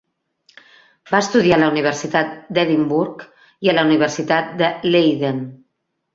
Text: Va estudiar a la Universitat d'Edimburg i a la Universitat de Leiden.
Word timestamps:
Va 1.11 1.19
estudiar 1.25 1.59
a 1.59 1.61
la 1.63 1.67
Universitat 1.73 2.31
d'Edimburg 2.59 3.23
i 3.69 3.73
a 3.75 3.77
la 3.77 3.85
Universitat 3.91 4.51
de 4.65 4.73
Leiden. 4.91 5.45